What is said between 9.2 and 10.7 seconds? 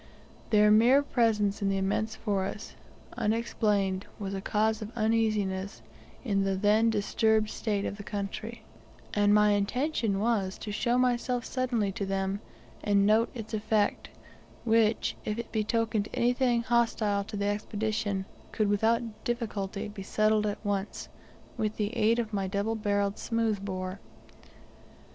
my intention was